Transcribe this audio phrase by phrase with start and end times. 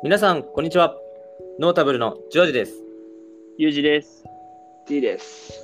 [0.00, 0.96] 皆さん、こんにちは。
[1.58, 2.84] ノータブルのジョージです。
[3.58, 4.24] ゆうじです。
[4.86, 5.60] T です。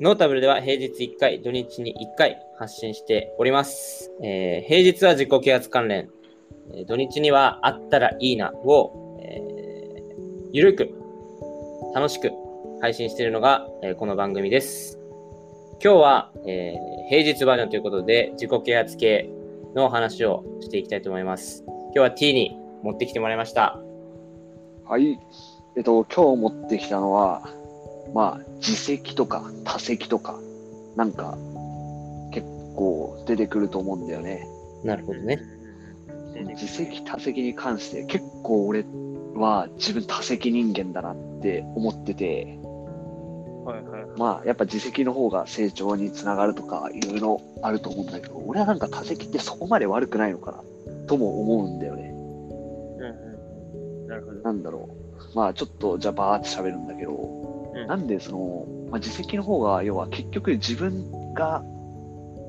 [0.00, 4.10] ノータブルでは平日1回、土日に1回発信しております。
[4.24, 6.10] えー平日は自己啓発関連、
[6.72, 10.90] えー土日にはあったらいいなを、えーゆるく、
[11.94, 12.32] 楽しく
[12.80, 14.98] 配信しているのが、えーこの番組です。
[15.80, 19.30] 今日は、えー平日バージョンということで、自己啓発系
[19.76, 21.62] の話をしていきたいと思います。
[21.66, 23.80] 今日は T に持ってきてもらいました。
[24.84, 25.18] はい。
[25.74, 27.48] えっと、今日持ってきたのは、
[28.12, 30.38] まあ、自責とか多責とか、
[30.94, 31.38] なんか、
[32.30, 34.46] 結構出てくると思うんだよね。
[34.84, 35.40] なるほどね。
[36.50, 38.84] 自責多責に関して、結構俺
[39.34, 42.58] は自分多責人間だなって思ってて、
[43.64, 44.06] はいはい。
[44.18, 50.62] まあ、やっぱ自責の方が成長につながるとか、いろいろあると思うんだけど、俺はなんか多責ってそこまで悪くないのかな、
[51.06, 51.93] とも思うんだよ。
[54.44, 54.94] なんだろ
[55.32, 55.36] う。
[55.36, 57.86] まあ、ちょっと、じゃあバーって喋るんだけど、うん。
[57.86, 61.64] なんでその、まあ、自責の方が要は結局自分が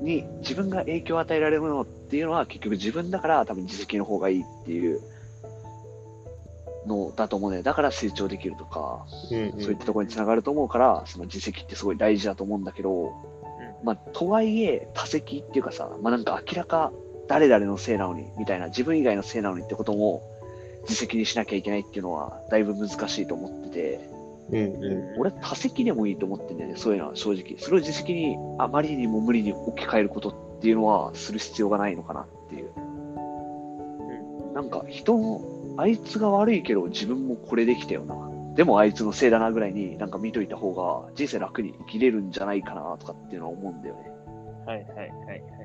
[0.01, 5.01] に自分が影響を与えられるものっていうのは結局自分だから多分自責の方がいいっていう
[6.85, 7.63] のだと思うね。
[7.63, 9.61] だから成長できるとか、うんうん。
[9.61, 13.13] そういったところにつながると思うからその自責ってすごい大事だと思うんだけど、
[13.83, 16.91] まあとはいえ多責っていうかさまあなんか明らか
[17.27, 20.21] 誰々のせいなのにみたいな自分以外のせいなのにってことも
[20.85, 24.09] 自責にしなきゃいけないっていうのはだいぶ難しいと思ってて。
[24.51, 27.57] うんうん俺多席でもいいと思ってんだよね、そういうのは正直。
[27.57, 32.69] それを自責にあまりにも無理に置き換えることっていうのはする必要がないのかなっていう。
[34.53, 35.41] なんか人の、
[35.77, 38.15] あいつが悪いけど自分もこれできたよな。
[38.55, 44.01] でもあいつのせいだなぐらいになんか見といた方が人生楽に生きれるんじゃないかなとかっていうのは思うんだよね。
[44.65, 45.64] はいはいはいはいはい。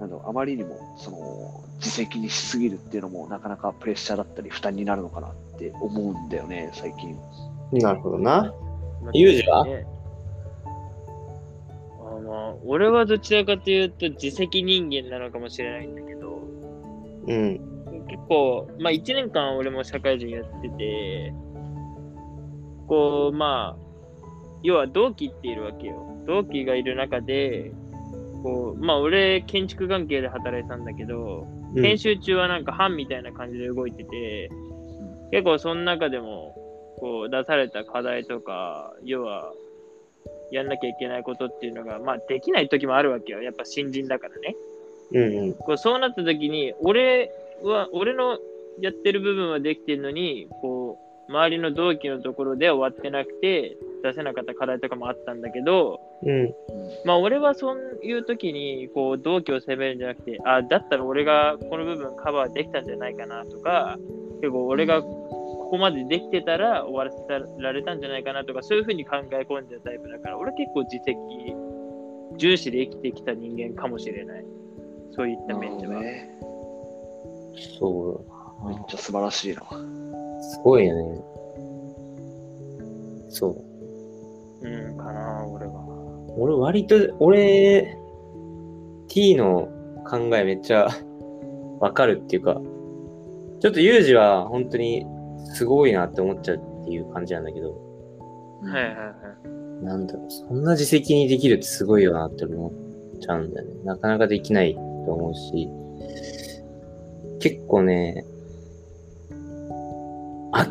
[0.00, 7.16] なんだろうあまりにもその自責にしすぎるっていうのもなかなかプレッシャーだったり負担になるのかなって思うんだよね、最近。
[7.72, 8.54] なるほどな。
[9.02, 9.66] まあユージは？
[12.32, 16.38] あ、俺はどちらかというと自責人間なのかもしれないんだけど、
[17.26, 17.60] うん。
[18.08, 21.34] 結構、まあ1年間俺も社会人やってて、
[22.86, 23.82] こう、まあ、
[24.62, 26.06] 要は同期っているわけよ。
[26.26, 27.72] 同期がいる中で、
[28.42, 34.50] こう、まあ俺建築関係で働いてたんだけど、うん研修中はなんか班みたいな感じで動いてて、
[35.30, 36.54] 結構その中でも、
[36.98, 39.52] こう出された課題とか、要は、
[40.50, 43.40] やんなきゃいけないことっていうのが、まあできない時もあるわけよ。
[43.40, 44.56] やっぱ新人だからね。
[45.12, 45.54] うんうん。
[45.54, 47.30] こうそうなった時に、俺
[47.62, 48.38] は、俺の
[48.80, 56.54] やってる部分はできてるのに、こう、周りの同期のところで終わってなくて、出せなかった課題とかもあったんだけど、うん。
[57.04, 63.98] まあ俺はそういう時に、こう、同期を責めるんじゃなくて、あ、だったら俺がこの部分カバーできたんじゃないかなとか、
[64.40, 71.16] 結構俺がここまでできてたら終わらせられたんじゃないかなとか、そういうふうに考え込んでるタイプだから、俺結構自責
[72.36, 74.44] 重視で生きてきた人間かもしれない。
[75.12, 76.00] そういった面では。
[76.00, 76.30] ね。
[77.78, 78.24] そ
[78.64, 78.68] う。
[78.68, 79.62] めっちゃ素晴らしいな。
[80.42, 81.20] すごいよね。
[83.28, 83.69] そう。
[84.62, 85.84] うん、かな、俺は。
[86.36, 87.96] 俺割と、俺、
[89.08, 89.68] T の
[90.08, 90.88] 考えめっちゃ
[91.80, 92.60] わかるっていうか、
[93.60, 95.06] ちょっとユージは本当に
[95.54, 97.72] すごいなって思っちゃうっていう感じなんだけど、
[98.62, 99.12] はいはいは
[99.80, 99.84] い。
[99.84, 103.74] なんだろう、そんな自責にできるってすごいよなって思っちゃうんだよね。
[103.84, 105.68] なかなかできないと思うし、
[107.40, 108.24] 結構ね、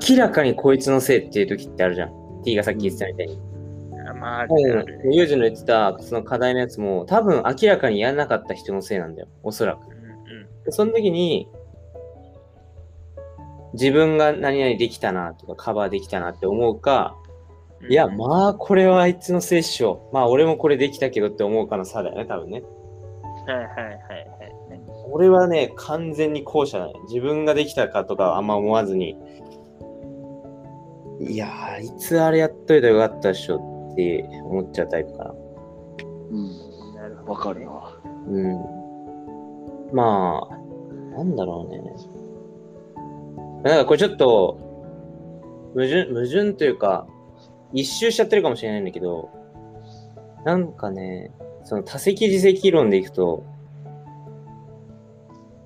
[0.10, 2.12] 明らかにこいつのせいっていう時ってあるじゃん。
[2.44, 3.40] T がさっき言ってたみたいに。
[4.20, 9.28] あまあ、ある多ねユージの言ってたその課題のやつも、多分明らかにやんなかった人のせいなんだよ。
[9.44, 9.88] おそらく。
[9.88, 11.50] うんでその時に、
[13.74, 17.16] 自分が何々できたなとかカバーできたなって思うか、
[17.82, 20.10] うんいや、まあ、これはあいつのせいっしょ。
[20.12, 22.62] まあ、俺もこれできたけどって思うかの差だよね、多分ね。
[23.48, 24.80] はいはいはいはい。
[25.12, 26.94] 俺はね、完全に後者だね。
[27.08, 29.18] 自分ができたかとかはあんま思わずに、
[31.22, 33.79] いやー、あいつあれやっといたらよかったっしょ
[34.26, 35.34] って思っちゃうタイプかな。
[36.32, 36.96] うん。
[36.96, 37.66] なるほど、わかる。
[37.66, 38.00] な。
[38.28, 38.60] うん。
[39.94, 40.56] まあ、
[41.18, 41.82] なんだろうね。
[43.64, 44.58] なんかこれちょっと、
[45.74, 47.08] 矛盾、矛盾というか、
[47.74, 49.30] 一周しちゃってるかもしれないんだけど、
[50.46, 51.32] なんかね、
[51.64, 53.44] その多責自責論でいくと、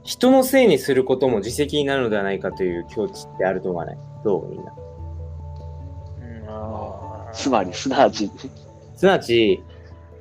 [0.03, 3.97] 人のせいにすることも自責になるのではないかという境地ってあると思わない？
[4.25, 4.49] どう？
[4.49, 4.73] みんな。
[7.33, 8.29] つまり、すなわち、
[8.95, 9.63] すなわち、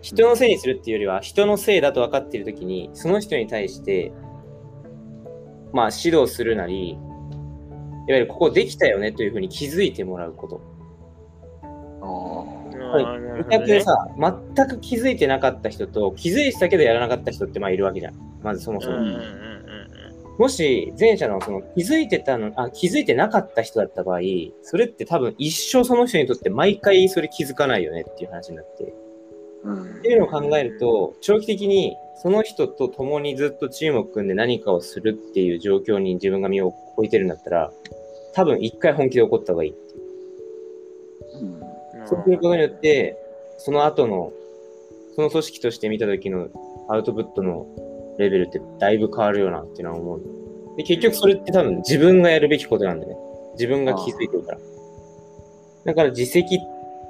[0.00, 4.12] 人のせいにするっていうよりは、人のせいだと分かっているときに、その人に対して、
[5.72, 6.98] まあ、指導するなり、いわ
[8.08, 10.60] ゆるここできたよねというふうに気づいてもらうこと。
[12.02, 12.06] あ
[12.92, 13.96] はいあーなる見ほどねたけさ、
[14.56, 18.14] 全く気づいてなかった人と、気づいてたけどやらなかった人ってまあいるわけじゃん。
[18.42, 18.96] まずそもそも。
[18.96, 19.51] うんうんうん
[20.42, 24.20] もし前者のその気づいてたのあ、気づいてなかった人だった場合、
[24.62, 28.92] それって多分一生その人にとって毎回それ気づかないよねっていう話になって。
[29.64, 37.72] ーうんっていうのを考えると、長期的にその人と共にずっとチームを組んで何かをするっていう状況に自分が身を置いてるんだったら、
[38.34, 40.02] 多分一回本気で怒った方がいいっていう。
[41.34, 43.16] うんうんそうすることによって、
[43.58, 44.32] その後の、
[45.14, 46.48] その組織として見た時の
[46.88, 47.68] アウトプットの
[48.18, 50.22] レベルってだいぶ変わるよなっていうのは思う。
[50.76, 53.16] で、結局それって多分自分がやるべきことなんでね。
[53.54, 54.58] 自分が気づいてるから。
[55.84, 56.58] だから自責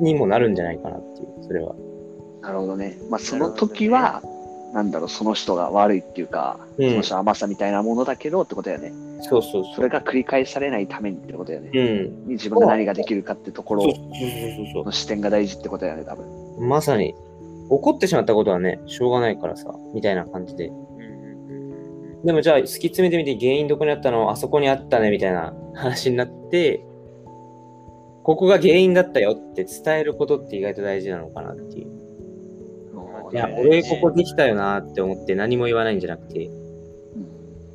[0.00, 1.75] にもなるんじゃないかなっていう、それは。
[2.40, 2.99] なるほどね。
[3.08, 4.22] まあ、その時は、
[4.72, 8.93] なんだろう、その人が悪いっていうか、うんその人の甘さみたいなものだけどってことだよね。
[9.20, 9.75] そうそうそう。
[9.76, 11.70] それが繰り返されないためにってことだよね。
[11.72, 12.26] うん。
[12.26, 16.69] に自分が何ができるかってところの視点が大事ってことだよね、多分。
[16.69, 17.14] まさに、
[17.69, 20.72] 怒ってしまったことはね、しょうがないからさ、みたいな感じで。
[22.24, 24.30] でもじゃあ突き詰めてみて原因どこにあったの？
[24.30, 26.84] あそこにあったねみたいな話になって、
[28.22, 31.90] ここが原因だったよって伝えることって意外と大事なのかなっていう。
[33.32, 36.50] いや、ね俺ここできたよなって思って何も言わないんじゃなくて、い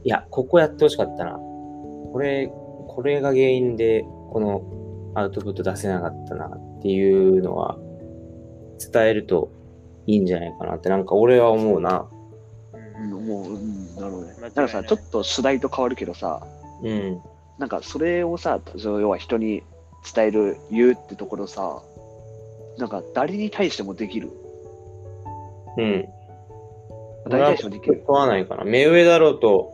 [0.04, 1.34] や、ここやってほしかったな。
[1.34, 7.78] これ、これが原因でこのアウトプット出せなかったなっていうのは
[8.94, 9.52] 伝えると
[10.06, 12.08] いいんじゃないかなってなんか俺は思うな。
[13.00, 14.36] うん、もう、うん、なるほどね。
[14.42, 16.42] だからさ、ちょっと主題と変わるけどさ、
[16.84, 17.22] うん。
[17.58, 19.64] なんかそれをさ、要は人に
[20.14, 21.82] 伝える、言うってところさ、
[22.78, 24.30] なんか誰に対してもできる？
[25.78, 26.08] うん。
[27.30, 28.04] 誰に対してもできる？
[28.06, 28.64] 問わないかな。
[28.64, 29.74] 目上だろうと、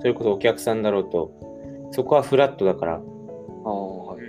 [0.00, 1.30] それこそお客さんだろうと、
[1.92, 2.98] そこはフラットだから、あ
[3.68, 4.20] あ、はい。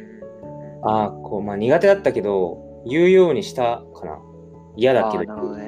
[0.83, 4.19] ああ、こう、まあ苦手だったけど、言うようにしたかな。
[4.77, 5.66] 嫌だけどあーなるほどね。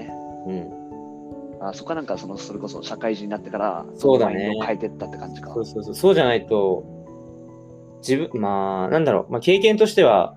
[1.60, 1.68] うん。
[1.68, 5.54] あそこはなんかその、それこそ社会人になってから、そうだね変えてったって感じか。
[5.54, 5.96] そうそうそう。
[5.96, 6.84] そうじゃないと、
[8.02, 9.32] 自分、まあ、なんだろう。
[9.32, 10.36] まあ経験としては、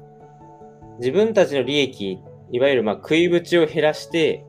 [0.98, 2.18] 自分たちの利益、
[2.50, 4.44] いわゆるまあ食いぶちを減らして、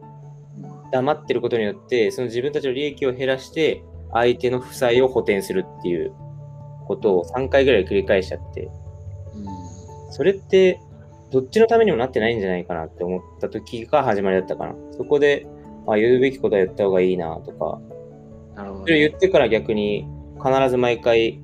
[0.92, 6.14] 黙ってることによって、その自分たちの利益を減らして、相手の負債を補填するっていう
[6.86, 8.70] ことを3回ぐらい繰り返しちゃって、
[9.36, 9.74] うん
[10.12, 10.80] それって、
[11.32, 14.76] どっちのためにもなってないんじゃないかなって思った時が始まりだったかな。
[14.92, 15.48] そこで、
[15.88, 17.80] あ、言うべきことは言った方がいいなとか、
[18.56, 19.10] なるほど、それね。
[19.10, 20.08] 言ってから逆に
[20.44, 21.40] 必ず毎回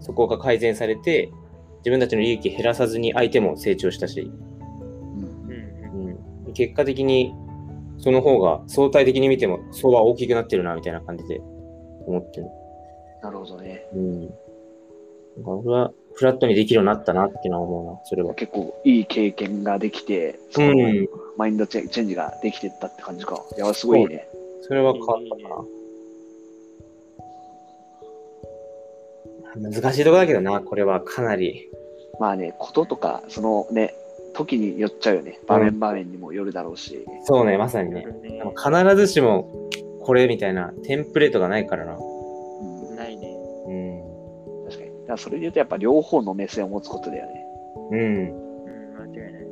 [0.00, 1.30] そこが改善されて、
[1.78, 7.32] 自分たちの利益減らさずに相手も成長したし、うんうん結果的に
[7.98, 11.40] その方が相対的に見ても相場大きくなってるなみたいな感じで
[12.06, 12.46] 思ってる。
[13.22, 13.86] なるほどね。
[13.94, 14.20] うん。
[14.22, 14.30] なん
[15.44, 18.34] か俺はフラットにできるようになったなっていうのは思うな、それは。
[18.34, 21.08] 結構いい経験ができて、そのうん。
[21.38, 23.42] マインドチェンジができてったって感じか。
[23.56, 24.28] いや、すごいね。
[24.60, 25.64] それは変わったか
[29.62, 29.70] な。
[29.70, 31.70] 難しいところだけどな、これはかなり。
[32.18, 33.94] まあね、こととか、そのね、
[34.34, 35.40] 時によっちゃうよね。
[35.46, 37.02] 場面場面にもよるだろうし。
[37.24, 38.06] そうね、まさにね。
[38.62, 39.70] 必ずしも
[40.02, 41.96] これみたいなテンプレートがないからな。
[45.10, 47.44] だそれで言うとやっぱ両方の目線を持つことだよね。
[47.90, 47.98] うん。
[47.98, 49.42] うん、間違いない。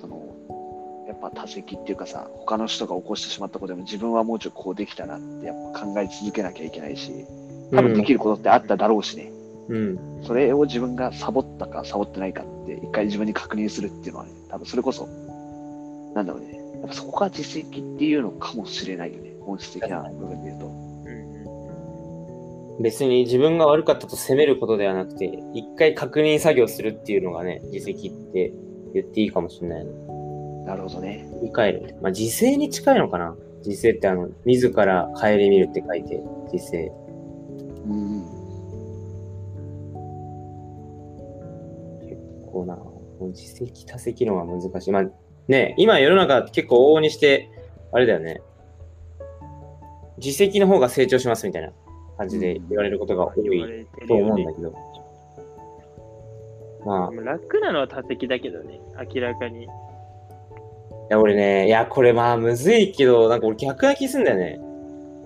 [0.00, 7.12] その、やっぱ多席っていうかさ、他の人が起こしてしまったことでも自分はもうちょっとこうできたなってやっぱ考え続けなきゃいけないし、
[7.72, 9.32] 多分できることってあっただろうしね。
[9.68, 10.22] うん。
[10.24, 15.06] それを自分がサボったかサボってないかって一回自分に確認するっていうのはね、多分それこそ、
[16.14, 16.60] なんだろうね。
[16.80, 19.34] やっぱそこが実績っていうのかもしれないよね。
[19.40, 20.83] 本質的な部分で言うと。
[22.80, 28.52] 別に自分が悪かったと責めることではなくて、一回確認作業するっていうのがね、自責って
[28.92, 29.92] 言っていいかもしれないね。
[30.66, 31.26] なるほどね。
[31.42, 31.96] 理解る。
[32.02, 36.20] まあ、自制に近いのかな自制ってあの、自ら顧みるって書いて、
[36.52, 36.92] 自制。
[37.86, 38.24] うん。
[42.08, 42.16] 結
[42.50, 42.78] 構な、
[43.28, 44.92] 自責、他責のは難しい。
[44.92, 45.04] まあ、
[45.46, 47.50] ね、今世の中結構往々にして、
[47.92, 48.42] あれだよね。
[50.18, 51.72] 自責の方が成長しますみたいな
[52.16, 54.74] 感じで言われることが多いと思うんだけど。
[56.84, 58.80] まあ、楽なのは多席だけどね、
[59.14, 59.66] 明らかに。
[61.10, 64.60] や俺ね、いや、これまあ、むずいけど、なんか俺逆な気すんだよね。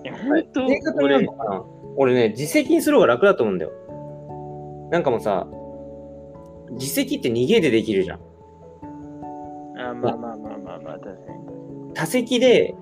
[0.03, 0.65] いや、本当、
[1.03, 1.27] 俺
[1.95, 3.71] 俺ね、自責にする方が楽だと思うんだよ。
[4.91, 5.47] なんかもうさ、
[6.71, 8.19] 自責って逃げでできるじゃん。
[9.77, 11.93] あまあまあまあまあまあ、確かに。
[11.93, 12.75] 他責で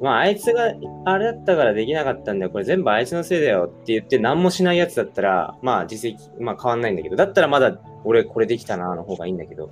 [0.00, 0.74] まあ、あいつが
[1.06, 2.50] あれだったからできなかったんだよ。
[2.50, 9.70] これ全部あいつのせいだよって言って何もしないやつだったら、まあ実績、まあ変わんないんだけど、だったらまだ俺これできたなの方がいいんだけど、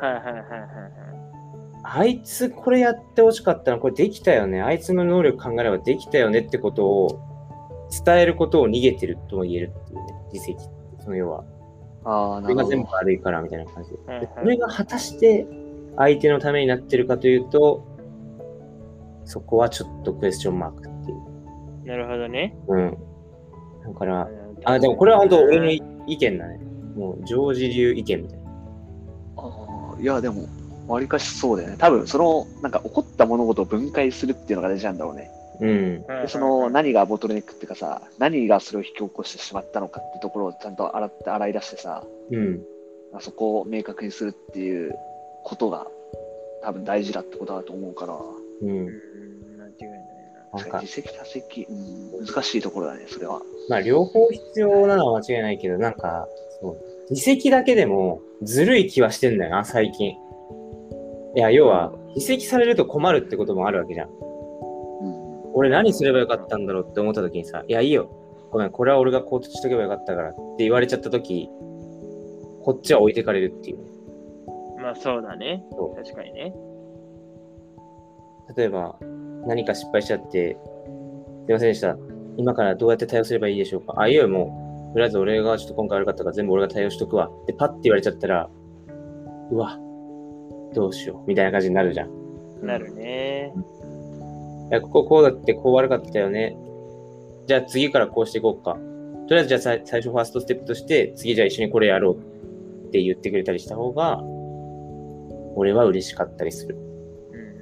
[0.00, 0.50] はいはいはいはいはい。
[1.84, 4.62] あいつこれやってほしかったの、これできたよね。
[4.62, 7.20] あいつの能力考えればできたよねってことを
[8.04, 10.58] 伝えることを逃げてるとも言えるっていうね、実績。
[11.02, 11.44] その要は。
[12.04, 12.88] ああ、なるほどこれが全部。
[12.90, 13.96] 悪いからみたいな感じで。
[14.06, 15.46] はいはいでこれが果たして
[15.96, 17.84] 相手のためになってるかというと、
[19.28, 21.86] そこはちょっとクエスチョンマークっていう。
[21.86, 22.56] なるほどね。
[22.66, 22.98] うん。
[23.92, 24.28] だから、
[24.64, 25.70] あ、でもこれは本当俺の
[26.06, 26.60] 意見だね。
[26.96, 28.50] もう、ジョージ流意見みたいな。
[29.36, 30.46] あーいや、でも、
[30.86, 31.76] わりかしそうだよね。
[31.78, 35.30] 多分、その、なんか起こった物事を分解するっていうのが大事なんだろうね。
[35.60, 36.02] うん。
[36.06, 42.62] でその、何がボトルネックっていうかさ、何がそれを引き起こしてしまったのかってところをちゃんと洗って洗い出してさ、うん。
[43.12, 44.94] まあそこを明確にするっていう
[45.44, 45.86] ことが
[46.62, 48.14] 多分大事だってことだと思うから、
[48.62, 48.68] うん。
[48.68, 50.08] うん、間違いない
[50.52, 53.40] なんか確かに、自責うん、難しいところだね、それは。
[53.68, 56.26] まあ、両方必要なのは間違いないけど、なんか、
[56.60, 57.50] そう。
[57.50, 60.16] だけでもずるい気はしてんだよな、最近。
[61.36, 64.08] いや、要は、移籍されると困るってこともあるわけじゃん。
[64.08, 65.54] うん。
[65.54, 68.10] 俺何すればよかったんだろうって思った時にさ、いや、いいよ。
[68.50, 71.48] ごめん、これは俺が更迭しとけばよかったからって言われちゃった時、
[72.62, 73.78] こっちは置いてかれるっていう。
[74.76, 74.82] な。
[74.84, 75.64] まあそうだね。
[75.72, 76.54] そ確かにね。
[78.56, 78.96] 例えば、
[79.46, 80.56] 何か失敗しちゃって、
[81.46, 81.96] すいませんでした。
[82.36, 83.94] 今からどうやって対応すればいいでしょうか？
[83.96, 84.92] あ、いいよ、もう。
[84.94, 87.30] とりあえず俺がちょっと今回悪かったから全部俺が対応しとくわ。
[87.46, 88.48] で、パッて言われちゃったら、
[89.50, 89.78] うわ、
[90.74, 91.28] どうしよう。
[91.28, 92.10] みたいな感じになるじゃん。
[92.62, 93.52] なるね。
[94.70, 96.56] いや、こここうだってこう悪かったよね。
[97.46, 98.78] じゃあ次からこうしていこうか。
[99.28, 102.16] とりあえずじゃあ最最初ファーストステップとして、次じゃあ一緒にこれやろう
[102.88, 104.22] って言ってくれたりした方が、
[105.54, 106.76] 俺は嬉しかったりする。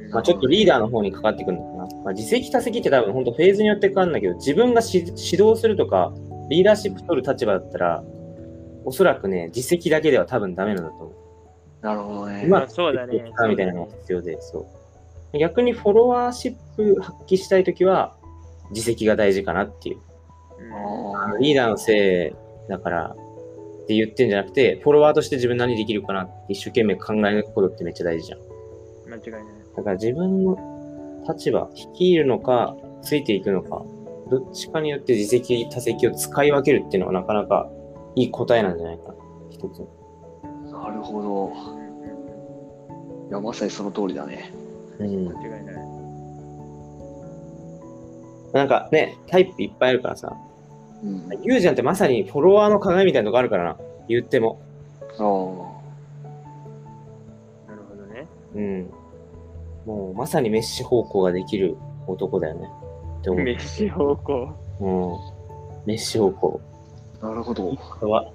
[0.06, 2.02] うんまあちょっとリーダーの方にかかってくるのかな。
[2.04, 6.12] まあ自責多責って多分本当フェーズによって変わるんだけど、自分がし指導するとか、
[6.48, 8.04] リーダーシップ取る立場だったら、
[8.84, 11.12] おそらくね、実績だけでは多分ダメなんだと思う。
[11.82, 12.46] なるほどね。
[12.46, 14.66] まあそうだねみたいなのが必要で、そ
[15.34, 15.38] う。
[15.38, 18.16] 逆にフォロワーシップ発揮したいときは、
[18.70, 19.98] 自責が大事かなっていう。
[19.98, 23.16] うリーダーのせいだから
[23.84, 28.38] って言ってんじゃなくて、フォロワーとして自分何できるかなって一生懸命考え抜くことってめっちゃ大事じゃん。
[29.08, 29.65] 間違いない。
[29.76, 30.56] だから自分の
[31.28, 33.84] 立場、率いるのか、ついていくのか、
[34.30, 37.70] どっちかによって自責、多責を使い分けるっていうのはなかなか
[38.14, 39.14] いい答えなんじゃないかな。
[39.50, 39.80] 一つ。
[40.72, 41.52] なるほど。
[43.28, 44.52] いや、まさにその通りだね。
[44.98, 45.28] うん。
[45.28, 45.76] 間違いない。
[48.52, 50.36] なんかね、タイプいっぱいあるからさ、
[51.02, 51.28] うん。
[51.42, 53.76] ユージャンってまさにフォロワーの鏡みたいなとこあるからな。
[54.08, 54.60] 言っても。
[55.18, 55.24] ああ。
[57.70, 58.26] なるほどね。
[58.54, 58.90] うん。
[59.86, 61.76] もうまさにメッシ方向ができる
[62.06, 62.68] 男だよね。
[63.20, 63.44] って思う。
[63.44, 64.54] 飯方向。
[64.80, 65.86] うん。
[65.86, 66.60] メッシ方向。
[67.22, 67.68] なるほど。
[68.02, 68.32] は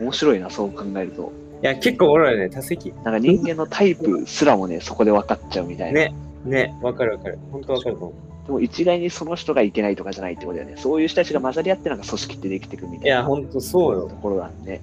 [0.00, 1.32] 面白いな、そう考えると。
[1.62, 2.50] いや、結構おもろいよね。
[2.50, 2.92] 多席。
[2.92, 6.00] なんか人間のタイプすらもね、そこで分かっちゃうみたいな。
[6.00, 6.14] ね。
[6.44, 6.74] ね。
[6.82, 7.38] わかるわかる。
[7.52, 8.46] 本当わかると思う。
[8.46, 10.76] でも一概にその人がいけないとかじゃないってことだよね。
[10.76, 13.06] そういう人たちが混ざり合ってなんか組織ってできてくみたいな。
[13.06, 14.16] いや、ほんとそうよと。
[14.16, 14.80] ころなんで。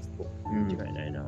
[0.51, 1.23] うん間違いないな。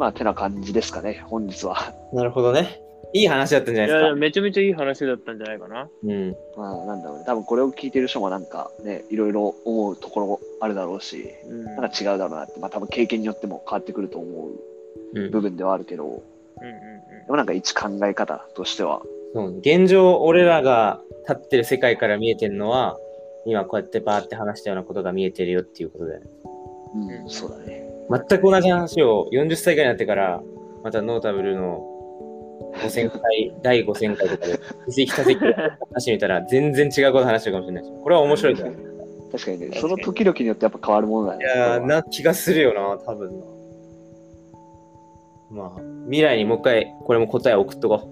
[0.00, 1.94] まあ、てな感じですかね、本日は。
[2.14, 2.80] なるほどね。
[3.12, 4.16] いい話だったんじゃいや、ないですか。
[4.18, 5.90] めちゃめちゃいい話だったんじゃないかな。
[6.02, 6.36] うん。
[6.56, 7.24] まあ、なんだろうね。
[7.26, 11.64] 多分これを聞いてる人もなんかね、いろいろ思うところあるだろうし、うん。
[11.64, 14.50] なんか違うだろうなって、まあ多分経験によっても変わってくると思う
[15.12, 16.20] うん部分ではあるけど、うんうん
[17.26, 19.02] でもなんか一考え方としては、
[19.34, 22.96] そう現状、俺らが立ってる世界から見えてるのは、
[23.44, 26.26] 今こうやってバーって話したようなことが見えてるよっていうことだよね。
[27.22, 27.89] うん、そうだね。
[28.10, 30.42] 全く同じ話を40歳ぐらいになってから、
[30.82, 31.80] またノータブルの
[32.82, 38.76] 5000回、 第5000回とかで、一石多石話してみたら、全然違うこと話してるかもしれないし、これは面白いと思う。
[39.32, 41.44] 確かにね、その時々によってやっぱ変わるものだね。
[41.44, 43.46] いやー、な気がするよな、多分な。
[45.50, 48.08] まあ、未来にもう一回、これも答えを送っとこ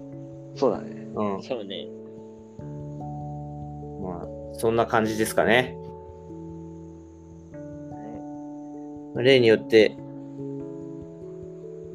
[0.55, 1.07] そうだね。
[1.15, 1.21] う。
[1.21, 1.43] うん。
[1.43, 1.87] そうね。
[4.01, 5.77] まあ、そんな感じですかね。
[9.15, 9.95] 例によって、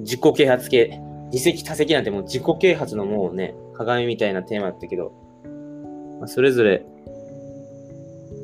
[0.01, 1.01] 自己啓発系、
[1.33, 5.13] 自責多責なんてもう自己啓発のもうね、鏡みたいなテーマだったけど、
[6.21, 6.85] まあ、それぞれ、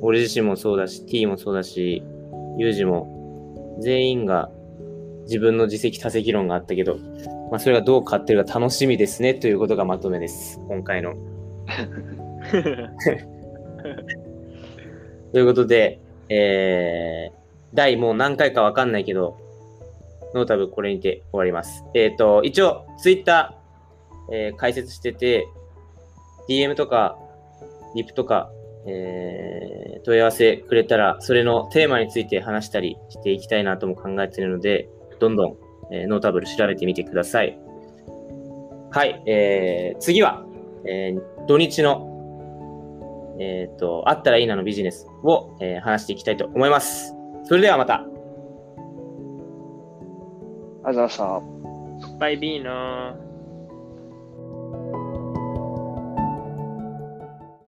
[0.03, 2.03] 俺自身もそうだし、T もそうだし、
[2.59, 4.51] ユージも、全員が
[5.23, 6.97] 自分の自責多責論があったけど、
[7.51, 10.61] まあ、それがどう変わってるか楽しみですねということがまとめです。
[10.69, 11.15] 今回の。
[15.33, 17.40] ということで、えー、
[17.75, 19.39] 第もう何回かわかんないけど、
[20.35, 21.85] ノータブこれにて終わります。
[21.95, 25.47] えっ、と、一応、ツイッター、えー解説してて、
[26.49, 27.19] DM とか、
[27.95, 28.51] リプとか、
[28.87, 35.57] えー問い合わせくれたら、それのテーマについて話したりしていきたいなとも考えているので、どんどん、
[35.93, 37.59] えーノータブル調べてみてください。
[38.91, 40.45] はい、えー次は、
[40.87, 47.20] えー土日の、えっ、と、あったらいいなのビジネスを、えー話していきたいと思います。
[47.45, 47.95] それではまた。
[47.95, 48.13] ありが
[50.85, 52.19] とうございました。
[52.19, 53.30] バイビーノー。